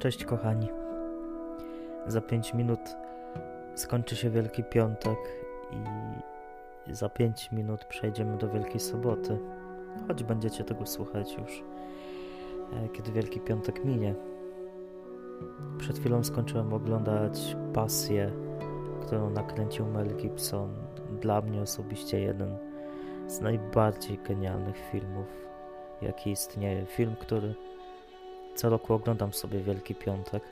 [0.00, 0.68] Cześć kochani.
[2.06, 2.80] Za 5 minut
[3.74, 5.18] skończy się Wielki Piątek
[5.72, 9.38] i za 5 minut przejdziemy do Wielkiej Soboty.
[10.08, 11.62] Choć będziecie tego słuchać już,
[12.72, 14.14] e, kiedy Wielki Piątek minie.
[15.78, 18.32] Przed chwilą skończyłem oglądać Pasję,
[19.00, 20.74] którą nakręcił Mel Gibson.
[21.20, 22.56] Dla mnie osobiście jeden
[23.26, 25.46] z najbardziej genialnych filmów,
[26.02, 26.86] jaki istnieje.
[26.86, 27.54] Film, który
[28.54, 30.42] co roku oglądam sobie Wielki Piątek.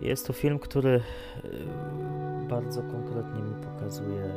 [0.00, 1.00] Jest to film, który y,
[2.48, 4.32] bardzo konkretnie mi pokazuje,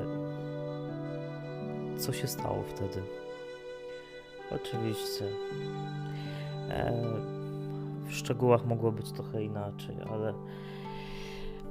[1.98, 3.02] co się stało wtedy.
[4.52, 5.26] Oczywiście.
[6.70, 6.94] E,
[8.06, 10.34] w szczegółach mogło być trochę inaczej, ale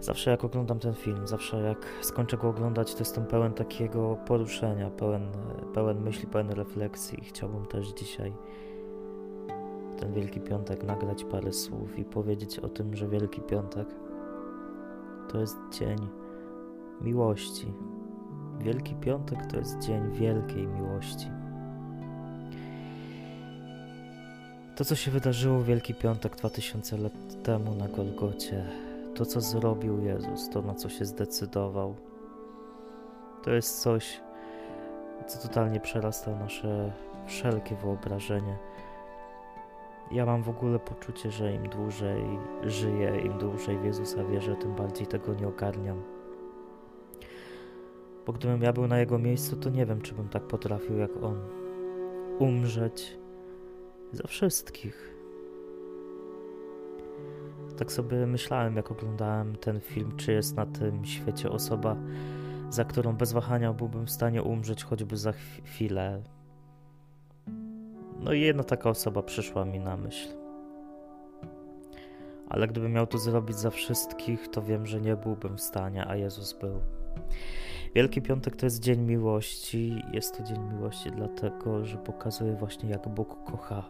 [0.00, 4.90] zawsze jak oglądam ten film, zawsze jak skończę go oglądać, to jestem pełen takiego poruszenia,
[4.90, 5.28] pełen,
[5.74, 7.24] pełen myśli, pełen refleksji.
[7.24, 8.32] Chciałbym też dzisiaj
[10.04, 13.88] ten Wielki Piątek nagrać parę słów i powiedzieć o tym, że Wielki Piątek
[15.28, 16.08] to jest dzień
[17.00, 17.72] miłości.
[18.58, 21.30] Wielki Piątek to jest dzień wielkiej miłości.
[24.76, 28.64] To, co się wydarzyło w Wielki Piątek 2000 lat temu na Golgocie,
[29.14, 31.94] to, co zrobił Jezus, to, na co się zdecydował,
[33.44, 34.20] to jest coś,
[35.26, 36.92] co totalnie przerasta nasze
[37.26, 38.58] wszelkie wyobrażenie
[40.10, 42.24] ja mam w ogóle poczucie, że im dłużej
[42.62, 46.02] żyję, im dłużej w Jezusa wierzę, tym bardziej tego nie ogarniam.
[48.26, 51.22] Bo gdybym ja był na jego miejscu, to nie wiem, czy bym tak potrafił jak
[51.22, 51.40] on.
[52.38, 53.18] Umrzeć
[54.12, 55.14] za wszystkich.
[57.76, 61.96] Tak sobie myślałem, jak oglądałem ten film, czy jest na tym świecie osoba,
[62.70, 66.22] za którą bez wahania byłbym w stanie umrzeć choćby za chwilę,
[68.24, 70.28] no i jedna taka osoba przyszła mi na myśl.
[72.48, 76.16] Ale gdybym miał to zrobić za wszystkich, to wiem, że nie byłbym w stanie, a
[76.16, 76.80] Jezus był.
[77.94, 80.02] Wielki Piątek to jest dzień miłości.
[80.12, 83.88] Jest to dzień miłości dlatego, że pokazuje właśnie, jak Bóg kocha.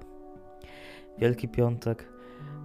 [1.18, 2.08] Wielki Piątek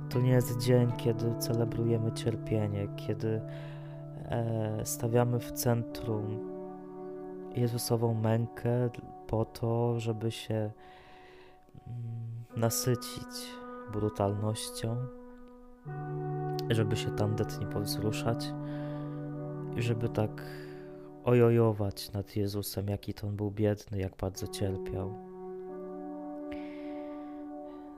[0.10, 3.42] to nie jest dzień, kiedy celebrujemy cierpienie, kiedy
[4.26, 6.50] e, stawiamy w centrum
[7.56, 8.90] Jezusową mękę
[9.28, 10.72] po to, żeby się
[12.57, 13.53] nasycić
[13.91, 14.97] brutalnością,
[16.69, 18.53] żeby się tandetnie powzruszać
[19.75, 20.46] i żeby tak
[21.24, 25.13] ojojować nad Jezusem, jaki to on był biedny, jak bardzo cierpiał.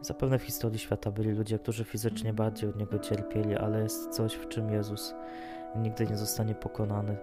[0.02, 4.34] Zapewne w historii świata byli ludzie, którzy fizycznie bardziej od niego cierpieli, ale jest coś,
[4.34, 5.14] w czym Jezus
[5.76, 7.18] nigdy nie zostanie pokonany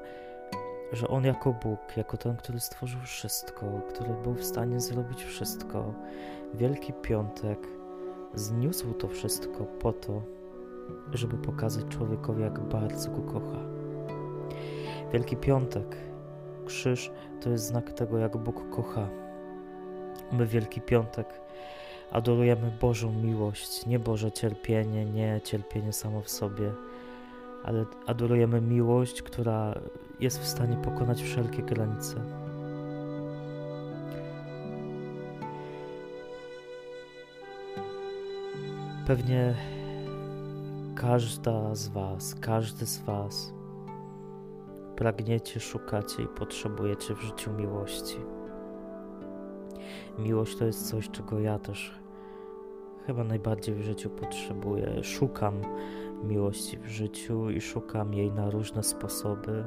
[0.92, 5.94] że On jako Bóg, jako ten, który stworzył wszystko, który był w stanie zrobić wszystko,
[6.54, 7.58] Wielki Piątek
[8.34, 10.22] zniósł to wszystko po to,
[11.12, 13.58] żeby pokazać człowiekowi, jak bardzo go kocha.
[15.12, 15.96] Wielki Piątek,
[16.66, 17.10] krzyż
[17.40, 19.08] to jest znak tego, jak Bóg kocha.
[20.32, 21.40] My Wielki Piątek
[22.10, 26.72] adorujemy Bożą miłość, nie Boże cierpienie, nie cierpienie samo w sobie,
[27.64, 29.74] ale adorujemy miłość, która
[30.20, 32.16] jest w stanie pokonać wszelkie granice.
[39.06, 39.54] Pewnie
[40.94, 43.52] każda z Was, każdy z Was
[44.98, 48.16] pragniecie, szukacie i potrzebujecie w życiu miłości.
[50.18, 51.98] Miłość to jest coś, czego ja też
[53.06, 55.04] chyba najbardziej w życiu potrzebuję.
[55.04, 55.54] Szukam
[56.24, 59.64] miłości w życiu i szukam jej na różne sposoby.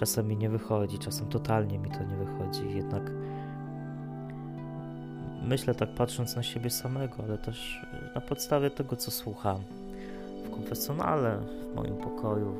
[0.00, 3.02] Czasem mi nie wychodzi, czasem totalnie mi to nie wychodzi, jednak
[5.42, 9.60] myślę tak patrząc na siebie samego, ale też na podstawie tego, co słucham
[10.44, 11.38] w konfesjonale,
[11.72, 12.54] w moim pokoju,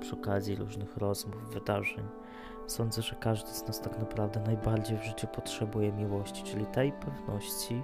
[0.00, 2.04] przy okazji różnych rozmów, wydarzeń.
[2.66, 7.82] Sądzę, że każdy z nas tak naprawdę najbardziej w życiu potrzebuje miłości, czyli tej pewności,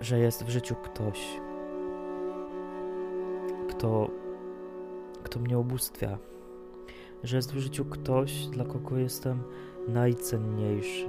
[0.00, 1.40] że jest w życiu ktoś,
[3.68, 4.10] kto,
[5.22, 6.18] kto mnie ubóstwia,
[7.24, 9.42] że jest w życiu ktoś, dla kogo jestem
[9.88, 11.08] najcenniejszy,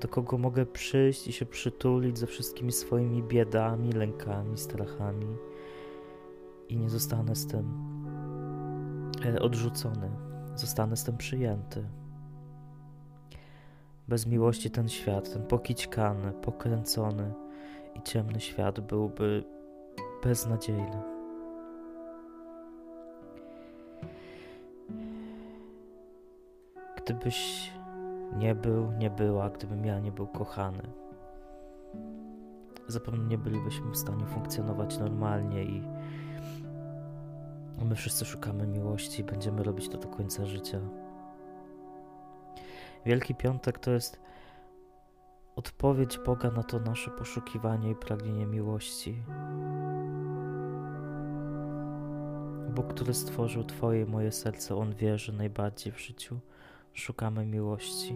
[0.00, 5.36] do kogo mogę przyjść i się przytulić ze wszystkimi swoimi biedami, lękami, strachami
[6.68, 7.64] i nie zostanę z tym
[9.24, 10.10] e, odrzucony,
[10.54, 11.84] zostanę z tym przyjęty.
[14.08, 17.32] Bez miłości ten świat, ten pokićkany, pokręcony,
[17.94, 19.44] i ciemny świat byłby
[20.24, 21.09] beznadziejny.
[27.10, 27.72] Gdybyś
[28.36, 30.82] nie był, nie była, gdybym ja nie był kochany.
[32.86, 35.82] Zapewne nie bylibyśmy w stanie funkcjonować normalnie i
[37.84, 40.80] my wszyscy szukamy miłości i będziemy robić to do końca życia.
[43.06, 44.20] Wielki Piątek to jest
[45.56, 49.22] odpowiedź Boga na to nasze poszukiwanie i pragnienie miłości.
[52.74, 56.40] Bóg, który stworzył Twoje moje serce, On wie, że najbardziej w życiu
[56.92, 58.14] szukamy miłości.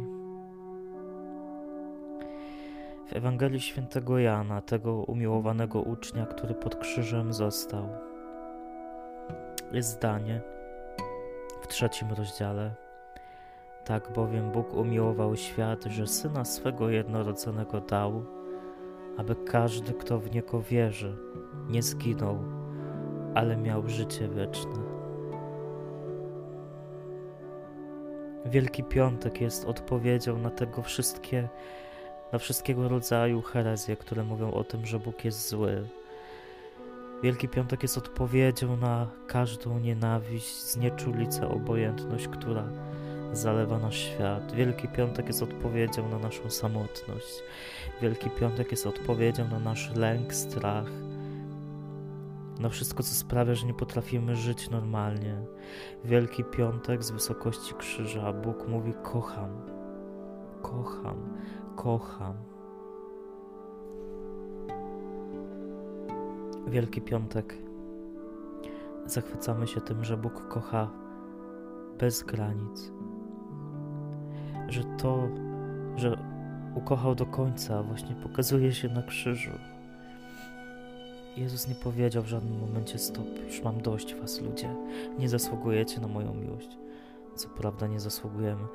[3.06, 7.88] W Ewangelii Świętego Jana, tego umiłowanego ucznia, który pod krzyżem został,
[9.72, 10.40] jest zdanie
[11.62, 12.74] w trzecim rozdziale.
[13.84, 18.24] Tak bowiem Bóg umiłował świat, że syna swego jednorodzonego dał,
[19.16, 21.16] aby każdy, kto w niego wierzy,
[21.68, 22.38] nie zginął,
[23.34, 24.93] ale miał życie wieczne.
[28.46, 31.48] Wielki Piątek jest odpowiedzią na tego wszystkie,
[32.32, 35.88] na wszystkiego rodzaju herezje, które mówią o tym, że Bóg jest zły.
[37.22, 42.64] Wielki Piątek jest odpowiedzią na każdą nienawiść, znieczulicę, obojętność, która
[43.32, 44.52] zalewa nasz świat.
[44.52, 47.42] Wielki Piątek jest odpowiedzią na naszą samotność.
[48.02, 50.90] Wielki Piątek jest odpowiedzią na nasz lęk, strach,
[52.64, 55.42] na wszystko, co sprawia, że nie potrafimy żyć normalnie.
[56.04, 59.50] Wielki Piątek z wysokości krzyża Bóg mówi: Kocham,
[60.62, 61.16] kocham,
[61.76, 62.34] kocham.
[66.66, 67.58] Wielki Piątek
[69.06, 70.90] zachwycamy się tym, że Bóg kocha
[71.98, 72.92] bez granic.
[74.68, 75.28] Że to,
[75.96, 76.18] że
[76.74, 79.73] ukochał do końca, właśnie pokazuje się na krzyżu.
[81.36, 84.74] Jezus nie powiedział w żadnym momencie stop, już mam dość was ludzie,
[85.18, 86.68] nie zasługujecie na moją miłość.
[87.34, 88.66] Co prawda nie zasługujemy,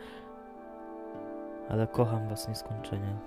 [1.70, 3.18] ale kocham was nieskończenie.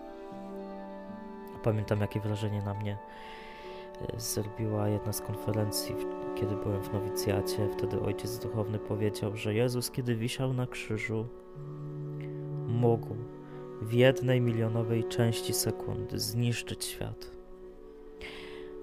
[1.62, 2.99] Pamiętam jakie wrażenie na mnie
[4.00, 5.94] e, zrobiła jedna z konferencji,
[6.34, 7.69] kiedy byłem w nowicjacie.
[7.79, 11.26] Wtedy ojciec duchowny powiedział, że Jezus, kiedy wisiał na krzyżu,
[12.69, 13.17] mógł
[13.82, 17.41] w jednej milionowej części sekundy zniszczyć świat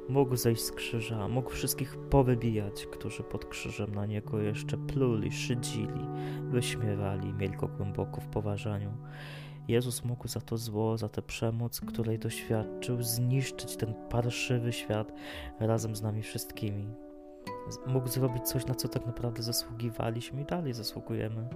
[0.09, 6.05] Mógł zejść z krzyża, mógł wszystkich powybijać, którzy pod krzyżem na niego jeszcze pluli, szydzili,
[6.43, 8.97] wyśmiewali, mieli go głęboko w poważaniu.
[9.67, 15.13] Jezus mógł za to zło, za tę przemoc, której doświadczył, zniszczyć ten parszywy świat
[15.59, 16.87] razem z nami wszystkimi.
[17.87, 21.49] Mógł zrobić coś, na co tak naprawdę zasługiwaliśmy i dalej zasługujemy.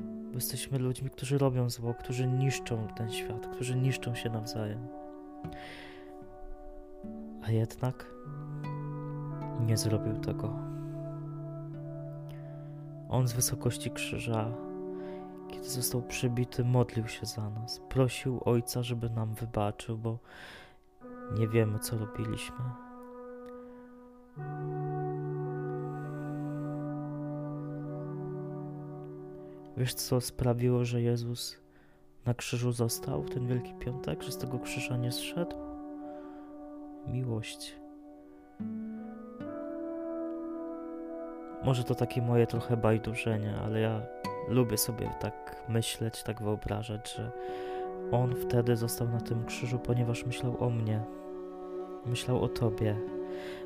[0.00, 4.88] Bo jesteśmy ludźmi, którzy robią zło, którzy niszczą ten świat, którzy niszczą się nawzajem
[7.42, 8.06] a jednak
[9.66, 10.58] nie zrobił tego.
[13.08, 14.52] On z wysokości krzyża,
[15.48, 20.18] kiedy został przybity, modlił się za nas, prosił Ojca, żeby nam wybaczył, bo
[21.38, 22.64] nie wiemy, co robiliśmy.
[29.76, 31.60] Wiesz, co sprawiło, że Jezus
[32.26, 35.69] na krzyżu został w ten Wielki Piątek, że z tego krzyża nie zszedł?
[37.06, 37.76] Miłość.
[41.64, 44.02] Może to takie moje trochę bajdurzenie, ale ja
[44.48, 47.30] lubię sobie tak myśleć, tak wyobrażać, że
[48.12, 51.02] on wtedy został na tym krzyżu, ponieważ myślał o mnie,
[52.06, 52.96] myślał o tobie,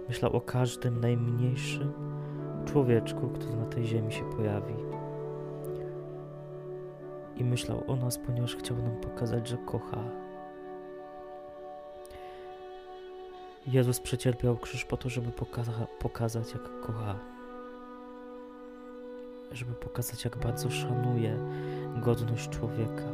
[0.08, 1.92] myślał o każdym najmniejszym
[2.64, 4.74] człowieczku, który na tej ziemi się pojawi.
[7.36, 10.04] I myślał o nas, ponieważ chciał nam pokazać, że kocha,
[13.66, 17.18] Jezus przecierpiał krzyż po to, żeby poka- pokazać, jak kocha.
[19.52, 21.38] Żeby pokazać, jak bardzo szanuje
[21.96, 23.04] godność człowieka.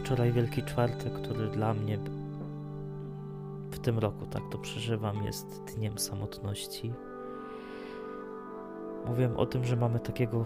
[0.00, 1.98] Wczoraj Wielki Czwartek, który dla mnie
[3.70, 6.92] w tym roku tak to przeżywam, jest dniem samotności.
[9.06, 10.44] Mówiłem o tym, że mamy takiego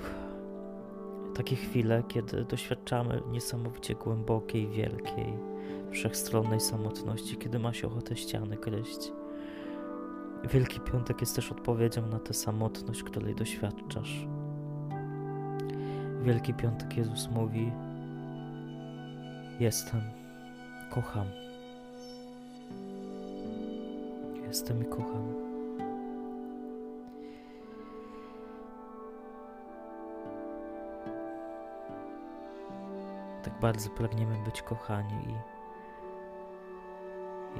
[1.35, 5.39] takie chwile, kiedy doświadczamy niesamowicie głębokiej, wielkiej,
[5.91, 9.13] wszechstronnej samotności, kiedy ma się ochotę ściany gryźć.
[10.45, 14.27] Wielki Piątek jest też odpowiedzią na tę samotność, której doświadczasz.
[16.23, 17.73] Wielki Piątek Jezus mówi:
[19.61, 20.01] Jestem,
[20.91, 21.27] kocham.
[24.49, 25.39] Jestem i kocham.
[33.61, 35.35] Bardzo pragniemy być kochani i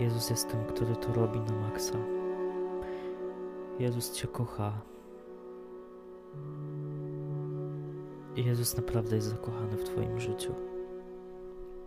[0.03, 1.99] Jezus jest tym, który to robi na maksa.
[3.79, 4.81] Jezus Cię kocha.
[8.37, 10.55] Jezus naprawdę jest zakochany w Twoim życiu,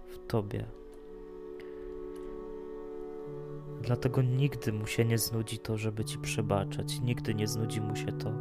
[0.08, 0.66] w Tobie.
[3.82, 8.12] Dlatego nigdy mu się nie znudzi to, żeby Ci przebaczać, nigdy nie znudzi mu się
[8.12, 8.32] to,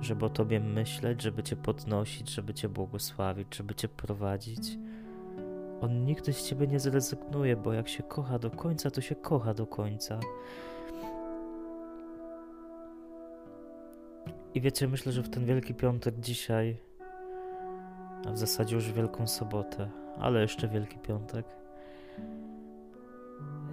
[0.00, 4.78] żeby o Tobie myśleć, żeby Cię podnosić, żeby Cię błogosławić, żeby Cię prowadzić.
[5.84, 9.54] On nigdy z Ciebie nie zrezygnuje, bo jak się kocha do końca, to się kocha
[9.54, 10.20] do końca.
[14.54, 16.76] I wiecie, myślę, że w ten Wielki Piątek dzisiaj,
[18.28, 21.46] a w zasadzie już Wielką Sobotę, ale jeszcze Wielki Piątek,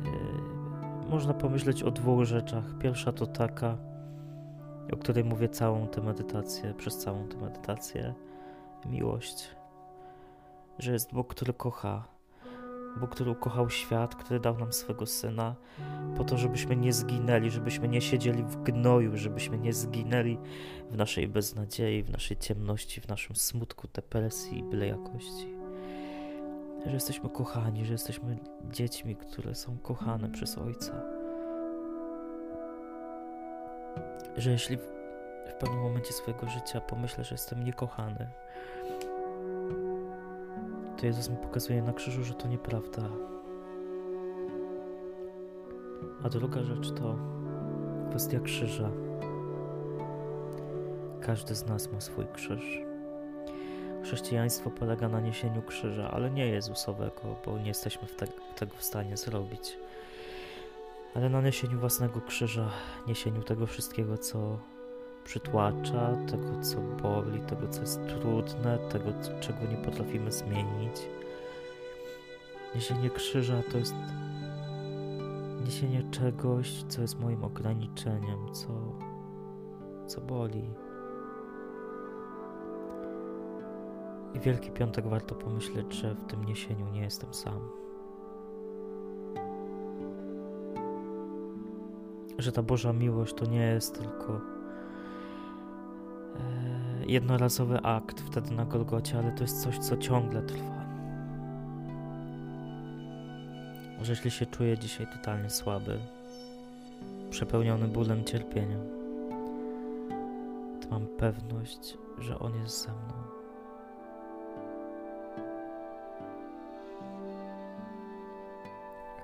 [0.04, 2.78] yy, można pomyśleć o dwóch rzeczach.
[2.80, 3.78] Pierwsza to taka,
[4.94, 8.14] o której mówię całą tę medytację, przez całą tę medytację,
[8.86, 9.61] miłość.
[10.82, 12.08] Że jest Bóg, który kocha,
[13.00, 15.56] Bóg, który ukochał świat, który dał nam swego Syna,
[16.18, 20.38] po to, żebyśmy nie zginęli, żebyśmy nie siedzieli w gnoju, żebyśmy nie zginęli
[20.90, 25.48] w naszej beznadziei, w naszej ciemności, w naszym smutku, depresji i byle jakości.
[26.86, 28.38] Że jesteśmy kochani, że jesteśmy
[28.70, 31.02] dziećmi, które są kochane przez Ojca.
[34.38, 35.02] Że jeśli w,
[35.60, 38.30] pewnym momencie swojego życia pomyślę, że jestem niekochany,
[41.02, 43.10] to Jezus mi pokazuje na krzyżu, że to nieprawda.
[46.24, 47.16] A druga rzecz to
[48.10, 48.90] kwestia krzyża.
[51.22, 52.82] Każdy z nas ma swój krzyż.
[54.04, 58.84] Chrześcijaństwo polega na niesieniu krzyża, ale nie Jezusowego, bo nie jesteśmy w te, tego w
[58.84, 59.78] stanie zrobić.
[61.16, 62.70] Ale na niesieniu własnego krzyża,
[63.08, 64.60] niesieniu tego wszystkiego, co
[65.24, 71.02] przytłacza, tego co boli, tego co jest trudne, tego czego nie potrafimy zmienić.
[72.76, 73.96] Niesienie krzyża to jest
[75.66, 78.68] niesienie czegoś, co jest moim ograniczeniem, co,
[80.08, 80.74] co boli.
[84.34, 87.70] I Wielki Piątek warto pomyśleć, że w tym niesieniu nie jestem sam.
[92.38, 94.42] Że ta Boża miłość to nie jest tylko
[97.12, 100.82] jednorazowy akt wtedy na Golgocie, ale to jest coś, co ciągle trwa.
[104.02, 106.00] Że jeśli się czuję dzisiaj totalnie słaby,
[107.30, 108.82] przepełniony bólem, cierpieniem,
[110.82, 113.14] to mam pewność, że On jest ze mną.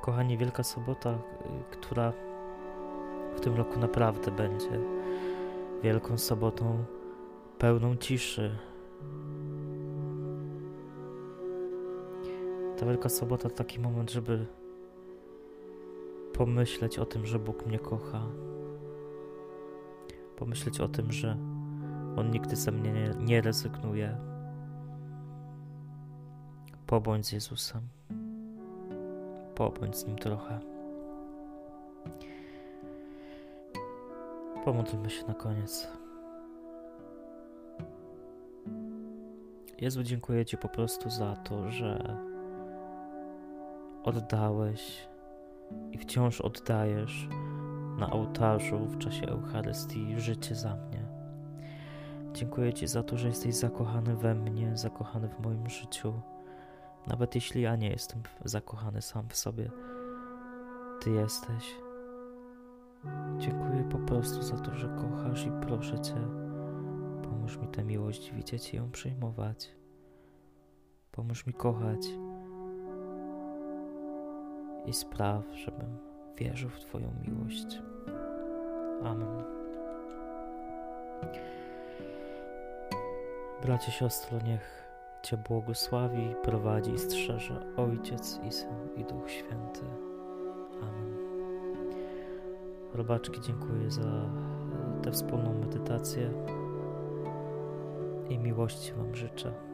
[0.01, 1.17] Kochani, Wielka Sobota,
[1.71, 2.13] która
[3.35, 4.79] w tym roku naprawdę będzie
[5.83, 6.85] Wielką Sobotą
[7.59, 8.57] pełną ciszy.
[12.77, 14.45] Ta Wielka Sobota to taki moment, żeby
[16.33, 18.21] pomyśleć o tym, że Bóg mnie kocha.
[20.35, 21.37] Pomyśleć o tym, że
[22.17, 24.17] On nigdy ze mnie nie, nie rezygnuje.
[26.87, 27.81] Pobądź z Jezusem.
[29.55, 30.59] Pobądź z Nim trochę.
[34.65, 35.87] Pomódlmy się na koniec.
[39.81, 42.17] Jezu, dziękuję Ci po prostu za to, że
[44.03, 45.07] oddałeś
[45.91, 47.27] i wciąż oddajesz
[47.97, 51.05] na ołtarzu w czasie Eucharystii życie za mnie.
[52.33, 56.13] Dziękuję Ci za to, że jesteś zakochany we mnie, zakochany w moim życiu.
[57.07, 59.71] Nawet jeśli ja nie jestem zakochany sam w sobie,
[61.01, 61.75] Ty jesteś.
[63.37, 66.46] Dziękuję po prostu za to, że kochasz i proszę Cię
[67.29, 69.71] Pomóż mi tę miłość widzieć i ją przyjmować.
[71.11, 72.07] Pomóż mi kochać
[74.85, 75.97] i spraw, żebym
[76.37, 77.81] wierzył w Twoją miłość.
[79.03, 79.43] Amen.
[83.61, 84.87] Bracie, siostro, niech
[85.23, 89.81] Cię błogosławi, prowadzi i strzeże Ojciec i Syn i Duch Święty.
[90.81, 91.17] Amen.
[92.93, 94.29] Robaczki, dziękuję za
[95.03, 96.31] tę wspólną medytację
[98.29, 99.66] i miłości Wam życzę.